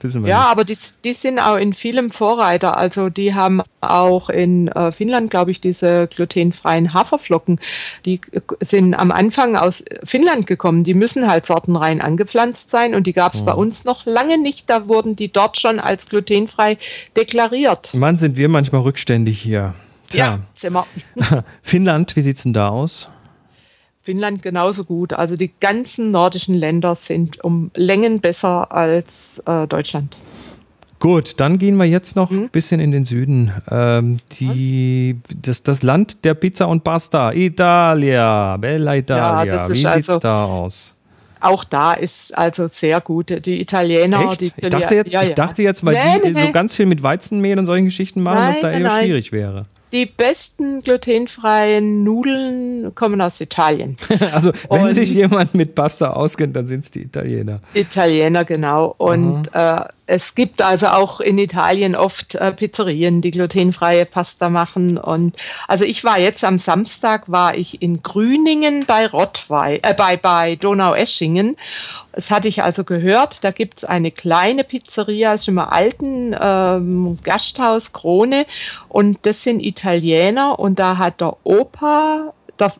ja, 0.05 0.21
nicht. 0.21 0.35
aber 0.35 0.65
die, 0.65 0.77
die 1.05 1.13
sind 1.13 1.39
auch 1.39 1.57
in 1.57 1.73
vielem 1.73 2.11
Vorreiter. 2.11 2.77
Also 2.77 3.09
die 3.09 3.35
haben 3.35 3.63
auch 3.81 4.31
in 4.31 4.69
äh, 4.69 4.93
Finnland, 4.93 5.31
glaube 5.31 5.51
ich, 5.51 5.61
diese 5.61 6.07
glutenfreien 6.09 6.95
Haferflocken. 6.95 7.61
Die 8.05 8.21
sind 8.61 8.95
am 8.95 9.11
Anfang 9.11 9.57
aus 9.57 9.85
Finnland 10.05 10.47
gekommen. 10.47 10.85
Die 10.85 10.95
müssen 10.95 11.29
halt 11.29 11.47
sortenrein 11.47 12.01
angepflanzt 12.01 12.71
sein 12.71 12.95
und 12.95 13.07
die 13.07 13.13
gab 13.13 13.35
es 13.35 13.43
oh. 13.43 13.45
bei 13.45 13.55
uns 13.55 13.85
noch 13.85 14.07
lange 14.07 14.39
nicht. 14.39 14.71
Da 14.71 14.89
wurden 14.89 15.17
die 15.17 15.33
dort 15.33 15.59
schon 15.59 15.81
als 15.81 16.09
glutenfrei 16.09 16.79
deklariert. 17.17 17.93
Mann, 17.95 18.19
sind 18.19 18.37
wir 18.37 18.49
manchmal 18.49 18.83
rückständig 18.83 19.41
hier. 19.41 19.75
Tja. 20.11 20.27
Ja, 20.27 20.41
sind 20.55 20.75
wir. 20.75 20.87
Finnland, 21.63 22.17
wie 22.17 22.23
sieht 22.23 22.37
es 22.37 22.43
denn 22.43 22.53
da 22.53 22.69
aus? 22.69 23.09
Finnland 24.05 24.43
genauso 24.43 24.85
gut. 24.85 25.15
Also 25.15 25.37
die 25.37 25.51
ganzen 25.61 26.11
nordischen 26.11 26.55
Länder 26.55 26.95
sind 26.95 27.43
um 27.43 27.71
Längen 27.75 28.21
besser 28.21 28.71
als 28.71 29.43
äh, 29.47 29.67
Deutschland. 29.67 30.19
Gut, 31.01 31.41
dann 31.41 31.59
gehen 31.59 31.77
wir 31.77 31.87
jetzt 31.87 32.15
noch 32.15 32.31
ein 32.31 32.43
hm? 32.43 32.49
bisschen 32.51 32.81
in 32.81 32.93
den 32.93 33.05
Süden. 33.05 33.53
Ähm, 33.71 34.19
die, 34.39 35.21
das, 35.35 35.63
das 35.63 35.83
Land 35.83 36.25
der 36.25 36.35
Pizza 36.35 36.69
und 36.69 36.85
Pasta, 36.85 37.33
Italia, 37.33 38.57
Bella 38.59 38.97
Italia. 38.97 39.55
Ja, 39.55 39.69
Wie 39.69 39.75
sieht 39.75 39.87
es 39.87 40.09
also, 40.09 40.19
da 40.19 40.45
aus? 40.45 40.95
Auch 41.41 41.65
da 41.65 41.93
ist 41.95 42.37
also 42.37 42.69
sehr 42.69 43.01
gut. 43.01 43.45
Die 43.45 43.61
Italiener, 43.61 44.31
Echt? 44.31 44.41
die 44.41 44.53
ich 44.57 44.69
dachte 44.69 44.95
jetzt, 44.95 45.13
ja, 45.13 45.23
ja. 45.23 45.29
ich 45.29 45.35
dachte 45.35 45.63
jetzt, 45.63 45.85
weil 45.85 45.95
nee, 45.95 46.21
die 46.25 46.33
nee. 46.33 46.47
so 46.47 46.53
ganz 46.53 46.75
viel 46.75 46.87
mit 46.87 47.03
Weizenmehl 47.03 47.59
und 47.59 47.67
solchen 47.67 47.85
Geschichten 47.87 48.23
machen, 48.23 48.39
nein, 48.39 48.53
dass 48.53 48.61
da 48.61 48.71
eher 48.71 48.81
nein. 48.81 49.05
schwierig 49.05 49.33
wäre 49.33 49.67
die 49.95 50.07
besten 50.07 50.83
glutenfreien 50.83 52.03
Nudeln 52.03 52.95
kommen 52.97 53.21
aus 53.21 53.41
Italien. 53.41 53.97
also, 54.33 54.51
wenn 54.69 54.83
und 54.83 54.93
sich 54.93 55.15
jemand 55.15 55.55
mit 55.55 55.77
Pasta 55.77 56.11
auskennt, 56.11 56.57
dann 56.57 56.67
sind 56.67 56.81
es 56.81 56.91
die 56.91 57.03
Italiener. 57.03 57.61
Italiener, 57.75 58.45
genau. 58.45 58.93
Und 58.99 59.55
äh, 59.55 59.85
es 60.07 60.35
gibt 60.35 60.61
also 60.61 60.89
auch 60.89 61.21
in 61.21 61.39
Italien 61.39 61.95
oft 61.95 62.35
äh, 62.35 62.53
Pizzerien, 62.53 63.23
die 63.23 63.31
glutenfreie 63.31 64.05
Pasta 64.05 64.51
machen. 64.51 64.99
Und 64.99 65.37
also 65.69 65.85
ich 65.85 66.03
war 66.03 66.19
jetzt 66.19 66.43
am 66.43 66.59
Samstag 66.59 67.31
war 67.31 67.57
ich 67.57 67.81
in 67.81 68.03
Grüningen 68.03 68.87
bei 68.87 69.07
Rottweil, 69.07 69.79
äh, 69.83 69.95
bei, 69.95 70.17
bei 70.17 70.57
Donaueschingen. 70.57 71.57
Das 72.15 72.31
hatte 72.31 72.47
ich 72.47 72.63
also 72.63 72.85
gehört. 72.85 73.43
Da 73.43 73.51
gibt 73.51 73.79
es 73.79 73.85
eine 73.85 74.13
kleine 74.13 74.63
Pizzeria, 74.63 75.35
ist 75.35 75.49
im 75.49 75.59
alten 75.59 76.35
ähm, 76.41 77.19
Gasthaus 77.25 77.93
Krone. 77.93 78.47
Und 78.89 79.27
das 79.27 79.43
sind 79.43 79.59
Italiener. 79.61 80.59
Und 80.61 80.79
da 80.79 80.97
hat 80.99 81.21
der 81.21 81.37
Opa, 81.43 82.33
der 82.59 82.73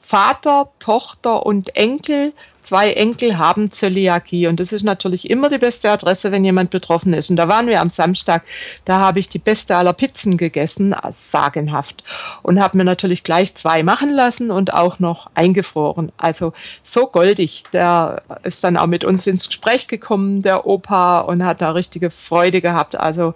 Vater, 0.00 0.68
Tochter 0.78 1.44
und 1.44 1.74
Enkel 1.74 2.32
zwei 2.62 2.92
Enkel 2.92 3.38
haben 3.38 3.70
Zöliakie 3.70 4.46
und 4.46 4.60
das 4.60 4.72
ist 4.72 4.82
natürlich 4.82 5.28
immer 5.28 5.48
die 5.48 5.58
beste 5.58 5.90
Adresse, 5.90 6.32
wenn 6.32 6.44
jemand 6.44 6.70
betroffen 6.70 7.12
ist. 7.12 7.30
Und 7.30 7.36
da 7.36 7.48
waren 7.48 7.66
wir 7.66 7.80
am 7.80 7.90
Samstag, 7.90 8.44
da 8.84 9.00
habe 9.00 9.18
ich 9.18 9.28
die 9.28 9.38
beste 9.38 9.76
aller 9.76 9.92
Pizzen 9.92 10.36
gegessen, 10.36 10.94
sagenhaft. 11.16 12.04
Und 12.42 12.60
habe 12.60 12.76
mir 12.76 12.84
natürlich 12.84 13.24
gleich 13.24 13.54
zwei 13.54 13.82
machen 13.82 14.10
lassen 14.10 14.50
und 14.50 14.72
auch 14.72 14.98
noch 14.98 15.30
eingefroren. 15.34 16.12
Also 16.16 16.52
so 16.82 17.06
goldig. 17.06 17.64
Der 17.72 18.22
ist 18.42 18.64
dann 18.64 18.76
auch 18.76 18.86
mit 18.86 19.04
uns 19.04 19.26
ins 19.26 19.48
Gespräch 19.48 19.86
gekommen, 19.86 20.42
der 20.42 20.66
Opa, 20.66 21.20
und 21.20 21.44
hat 21.44 21.60
da 21.60 21.70
richtige 21.70 22.10
Freude 22.10 22.60
gehabt. 22.60 22.98
Also 22.98 23.34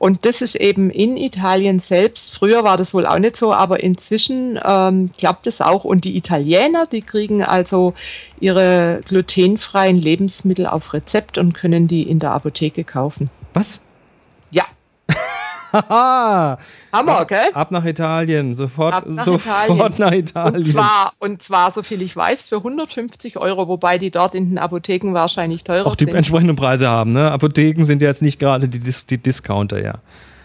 und 0.00 0.24
das 0.24 0.40
ist 0.40 0.54
eben 0.54 0.88
in 0.88 1.18
Italien 1.18 1.78
selbst. 1.78 2.32
Früher 2.34 2.64
war 2.64 2.78
das 2.78 2.94
wohl 2.94 3.04
auch 3.04 3.18
nicht 3.18 3.36
so, 3.36 3.52
aber 3.52 3.80
inzwischen 3.80 4.58
ähm, 4.64 5.10
klappt 5.18 5.46
es 5.46 5.60
auch. 5.60 5.84
Und 5.84 6.06
die 6.06 6.16
Italiener, 6.16 6.86
die 6.86 7.02
kriegen 7.02 7.42
also 7.42 7.92
ihre 8.40 9.02
glutenfreien 9.06 9.98
Lebensmittel 9.98 10.66
auf 10.66 10.94
Rezept 10.94 11.36
und 11.36 11.52
können 11.52 11.86
die 11.86 12.04
in 12.04 12.18
der 12.18 12.30
Apotheke 12.30 12.82
kaufen. 12.82 13.28
Was? 13.52 13.82
Ja. 15.72 16.58
Hammer, 16.92 17.24
gell? 17.24 17.48
Ab 17.54 17.70
nach 17.70 17.84
Italien, 17.84 18.54
sofort, 18.54 19.06
nach 19.08 19.24
sofort 19.24 19.94
Italien. 19.94 19.94
nach 19.98 20.12
Italien. 20.12 20.56
Und 20.56 20.66
zwar, 20.66 21.12
und 21.18 21.42
zwar, 21.42 21.72
so 21.72 21.82
viel 21.82 22.02
ich 22.02 22.16
weiß, 22.16 22.46
für 22.46 22.56
150 22.56 23.36
Euro, 23.36 23.68
wobei 23.68 23.98
die 23.98 24.10
dort 24.10 24.34
in 24.34 24.50
den 24.50 24.58
Apotheken 24.58 25.14
wahrscheinlich 25.14 25.62
teurer 25.62 25.86
Auch 25.86 25.94
die 25.94 26.04
sind. 26.04 26.14
entsprechenden 26.14 26.56
Preise 26.56 26.88
haben, 26.88 27.12
ne? 27.12 27.30
Apotheken 27.30 27.84
sind 27.84 28.02
jetzt 28.02 28.22
nicht 28.22 28.40
gerade 28.40 28.68
die, 28.68 28.80
die 28.80 29.18
Discounter, 29.18 29.82
ja. 29.82 29.94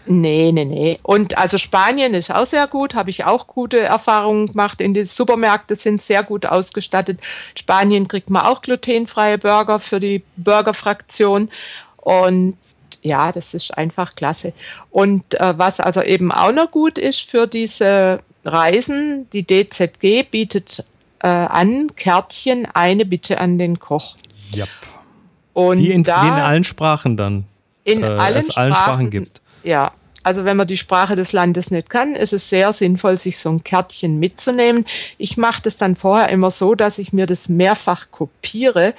Nee, 0.08 0.52
nee, 0.52 0.64
nee. 0.64 0.98
Und 1.02 1.36
also 1.36 1.58
Spanien 1.58 2.14
ist 2.14 2.32
auch 2.32 2.46
sehr 2.46 2.68
gut, 2.68 2.94
habe 2.94 3.10
ich 3.10 3.24
auch 3.24 3.48
gute 3.48 3.80
Erfahrungen 3.80 4.46
gemacht. 4.48 4.80
In 4.80 4.94
den 4.94 5.04
Supermärkte 5.04 5.74
sind 5.74 6.00
sehr 6.00 6.22
gut 6.22 6.46
ausgestattet. 6.46 7.18
In 7.18 7.58
Spanien 7.58 8.06
kriegt 8.06 8.30
man 8.30 8.42
auch 8.42 8.62
glutenfreie 8.62 9.36
Burger 9.38 9.80
für 9.80 9.98
die 9.98 10.22
Burgerfraktion. 10.36 11.50
Und 11.96 12.56
ja, 13.02 13.32
das 13.32 13.54
ist 13.54 13.76
einfach 13.76 14.14
klasse. 14.14 14.52
Und 14.90 15.34
äh, 15.34 15.54
was 15.56 15.80
also 15.80 16.02
eben 16.02 16.32
auch 16.32 16.52
noch 16.52 16.70
gut 16.70 16.98
ist 16.98 17.20
für 17.20 17.46
diese 17.46 18.20
Reisen, 18.44 19.28
die 19.32 19.44
DZG 19.44 20.24
bietet 20.30 20.84
äh, 21.20 21.28
an, 21.28 21.94
Kärtchen, 21.96 22.66
eine 22.72 23.04
Bitte 23.04 23.38
an 23.38 23.58
den 23.58 23.78
Koch. 23.78 24.16
Ja. 24.50 24.66
Und 25.52 25.78
die 25.78 25.90
in, 25.92 26.04
da, 26.04 26.22
die 26.22 26.28
in 26.28 26.34
allen 26.34 26.64
Sprachen 26.64 27.16
dann. 27.16 27.44
In 27.84 28.02
äh, 28.02 28.06
allen, 28.06 28.36
es 28.36 28.56
allen 28.56 28.72
Sprachen, 28.72 28.84
Sprachen 28.84 29.10
gibt. 29.10 29.40
Ja, 29.62 29.92
also 30.22 30.44
wenn 30.44 30.56
man 30.56 30.66
die 30.66 30.76
Sprache 30.76 31.14
des 31.14 31.32
Landes 31.32 31.70
nicht 31.70 31.88
kann, 31.88 32.16
ist 32.16 32.32
es 32.32 32.48
sehr 32.48 32.72
sinnvoll, 32.72 33.16
sich 33.16 33.38
so 33.38 33.48
ein 33.48 33.62
Kärtchen 33.62 34.18
mitzunehmen. 34.18 34.84
Ich 35.18 35.36
mache 35.36 35.62
das 35.62 35.76
dann 35.76 35.94
vorher 35.94 36.30
immer 36.30 36.50
so, 36.50 36.74
dass 36.74 36.98
ich 36.98 37.12
mir 37.12 37.26
das 37.26 37.48
mehrfach 37.48 38.10
kopiere 38.10 38.94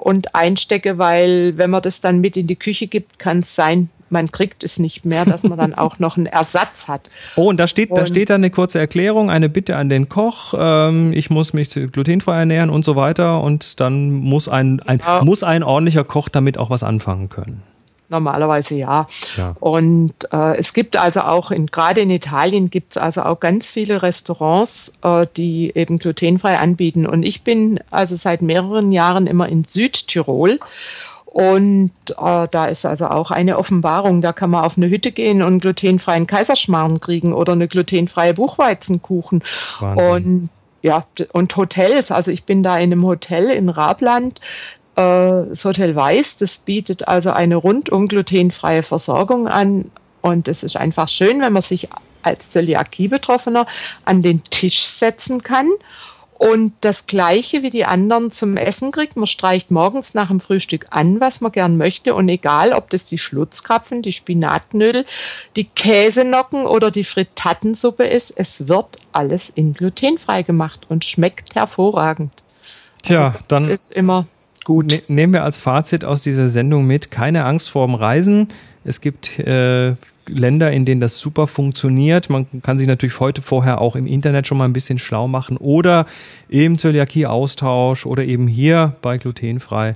und 0.00 0.34
einstecke, 0.34 0.98
weil 0.98 1.56
wenn 1.56 1.70
man 1.70 1.82
das 1.82 2.00
dann 2.00 2.20
mit 2.20 2.36
in 2.36 2.46
die 2.46 2.56
Küche 2.56 2.86
gibt, 2.86 3.18
kann 3.18 3.40
es 3.40 3.54
sein, 3.54 3.90
man 4.10 4.32
kriegt 4.32 4.64
es 4.64 4.78
nicht 4.78 5.04
mehr, 5.04 5.24
dass 5.24 5.44
man 5.44 5.56
dann 5.56 5.74
auch 5.74 5.98
noch 5.98 6.16
einen 6.16 6.26
Ersatz 6.26 6.88
hat. 6.88 7.08
Oh, 7.36 7.48
und 7.48 7.58
da 7.58 7.66
steht, 7.66 7.90
und 7.90 7.98
da 7.98 8.06
steht 8.06 8.30
dann 8.30 8.40
eine 8.40 8.50
kurze 8.50 8.78
Erklärung, 8.78 9.30
eine 9.30 9.48
Bitte 9.48 9.76
an 9.76 9.88
den 9.88 10.08
Koch, 10.08 10.54
ähm, 10.58 11.12
ich 11.12 11.30
muss 11.30 11.52
mich 11.52 11.70
glutenfrei 11.70 12.40
ernähren 12.40 12.70
und 12.70 12.84
so 12.84 12.96
weiter 12.96 13.42
und 13.42 13.80
dann 13.80 14.10
muss 14.10 14.48
ein, 14.48 14.80
ein, 14.80 14.98
ja. 14.98 15.22
muss 15.22 15.42
ein 15.42 15.62
ordentlicher 15.62 16.04
Koch 16.04 16.28
damit 16.28 16.58
auch 16.58 16.70
was 16.70 16.82
anfangen 16.82 17.28
können. 17.28 17.62
Normalerweise 18.10 18.74
ja. 18.74 19.06
ja. 19.36 19.54
Und 19.60 20.12
äh, 20.32 20.58
es 20.58 20.74
gibt 20.74 20.96
also 20.96 21.20
auch, 21.20 21.52
in, 21.52 21.68
gerade 21.68 22.00
in 22.00 22.10
Italien 22.10 22.68
gibt 22.68 22.96
es 22.96 22.96
also 22.96 23.22
auch 23.22 23.38
ganz 23.38 23.66
viele 23.66 24.02
Restaurants, 24.02 24.92
äh, 25.02 25.26
die 25.36 25.72
eben 25.76 26.00
glutenfrei 26.00 26.58
anbieten. 26.58 27.06
Und 27.06 27.22
ich 27.22 27.42
bin 27.42 27.78
also 27.90 28.16
seit 28.16 28.42
mehreren 28.42 28.90
Jahren 28.90 29.28
immer 29.28 29.48
in 29.48 29.64
Südtirol. 29.64 30.58
Und 31.24 31.92
äh, 32.08 32.48
da 32.50 32.64
ist 32.64 32.84
also 32.84 33.06
auch 33.06 33.30
eine 33.30 33.56
Offenbarung. 33.56 34.22
Da 34.22 34.32
kann 34.32 34.50
man 34.50 34.64
auf 34.64 34.76
eine 34.76 34.90
Hütte 34.90 35.12
gehen 35.12 35.40
und 35.40 35.60
glutenfreien 35.60 36.26
Kaiserschmarrn 36.26 36.98
kriegen 36.98 37.32
oder 37.32 37.52
eine 37.52 37.68
glutenfreie 37.68 38.34
Buchweizenkuchen. 38.34 39.44
Wahnsinn. 39.78 40.10
Und 40.10 40.48
ja, 40.82 41.04
und 41.32 41.56
Hotels. 41.56 42.10
Also 42.10 42.30
ich 42.30 42.44
bin 42.44 42.62
da 42.62 42.76
in 42.76 42.92
einem 42.92 43.04
Hotel 43.04 43.50
in 43.50 43.68
Rabland 43.68 44.40
das 45.50 45.64
Hotel 45.64 45.96
Weiß, 45.96 46.36
das 46.36 46.58
bietet 46.58 47.08
also 47.08 47.30
eine 47.30 47.56
rundum 47.56 48.08
glutenfreie 48.08 48.82
Versorgung 48.82 49.48
an. 49.48 49.90
Und 50.22 50.48
es 50.48 50.62
ist 50.62 50.76
einfach 50.76 51.08
schön, 51.08 51.40
wenn 51.40 51.52
man 51.52 51.62
sich 51.62 51.88
als 52.22 52.50
Zöliakie-Betroffener 52.50 53.66
an 54.04 54.22
den 54.22 54.44
Tisch 54.44 54.82
setzen 54.82 55.42
kann 55.42 55.70
und 56.40 56.72
das 56.80 57.06
Gleiche 57.06 57.62
wie 57.62 57.68
die 57.68 57.84
anderen 57.84 58.32
zum 58.32 58.56
Essen 58.56 58.92
kriegt. 58.92 59.14
Man 59.14 59.26
streicht 59.26 59.70
morgens 59.70 60.14
nach 60.14 60.28
dem 60.28 60.40
Frühstück 60.40 60.86
an, 60.88 61.20
was 61.20 61.42
man 61.42 61.52
gern 61.52 61.76
möchte. 61.76 62.14
Und 62.14 62.30
egal, 62.30 62.72
ob 62.72 62.88
das 62.88 63.04
die 63.04 63.18
Schlutzkrapfen, 63.18 64.00
die 64.00 64.12
Spinatknödel, 64.12 65.04
die 65.56 65.64
Käsenocken 65.64 66.64
oder 66.64 66.90
die 66.90 67.04
Frittatensuppe 67.04 68.06
ist, 68.06 68.32
es 68.36 68.68
wird 68.68 68.96
alles 69.12 69.50
in 69.54 69.74
glutenfrei 69.74 70.42
gemacht 70.42 70.86
und 70.88 71.04
schmeckt 71.04 71.54
hervorragend. 71.54 72.32
Tja, 73.02 73.26
also 73.26 73.38
dann 73.48 73.68
ist 73.68 73.92
immer 73.92 74.26
Gut. 74.70 74.86
Ne 74.92 75.02
nehmen 75.08 75.32
wir 75.32 75.42
als 75.42 75.56
Fazit 75.56 76.04
aus 76.04 76.22
dieser 76.22 76.48
Sendung 76.48 76.86
mit, 76.86 77.10
keine 77.10 77.44
Angst 77.44 77.70
vorm 77.70 77.96
Reisen. 77.96 78.46
Es 78.84 79.00
gibt 79.00 79.40
äh, 79.40 79.96
Länder, 80.28 80.70
in 80.70 80.84
denen 80.84 81.00
das 81.00 81.18
super 81.18 81.48
funktioniert. 81.48 82.30
Man 82.30 82.46
kann 82.62 82.78
sich 82.78 82.86
natürlich 82.86 83.18
heute 83.18 83.42
vorher 83.42 83.80
auch 83.80 83.96
im 83.96 84.06
Internet 84.06 84.46
schon 84.46 84.58
mal 84.58 84.66
ein 84.66 84.72
bisschen 84.72 85.00
schlau 85.00 85.26
machen 85.26 85.56
oder 85.56 86.06
eben 86.48 86.78
Zöliakie-Austausch 86.78 88.06
oder 88.06 88.22
eben 88.22 88.46
hier 88.46 88.94
bei 89.02 89.18
Glutenfrei 89.18 89.94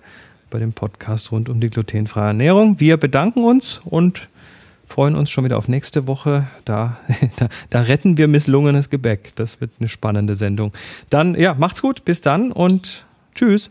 bei 0.50 0.58
dem 0.58 0.72
Podcast 0.72 1.30
rund 1.30 1.48
um 1.48 1.60
die 1.60 1.70
glutenfreie 1.70 2.26
Ernährung. 2.26 2.80
Wir 2.80 2.96
bedanken 2.96 3.44
uns 3.44 3.80
und 3.84 4.26
freuen 4.88 5.14
uns 5.14 5.30
schon 5.30 5.44
wieder 5.44 5.56
auf 5.56 5.68
nächste 5.68 6.08
Woche. 6.08 6.48
Da, 6.64 6.98
da, 7.36 7.48
da 7.70 7.80
retten 7.82 8.18
wir 8.18 8.26
misslungenes 8.26 8.90
Gebäck. 8.90 9.36
Das 9.36 9.60
wird 9.60 9.70
eine 9.78 9.88
spannende 9.88 10.34
Sendung. 10.34 10.72
Dann, 11.10 11.36
ja, 11.36 11.54
macht's 11.54 11.80
gut. 11.80 12.04
Bis 12.04 12.22
dann 12.22 12.50
und 12.50 13.06
tschüss. 13.36 13.70